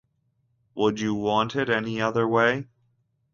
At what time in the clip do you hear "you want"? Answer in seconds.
0.99-1.55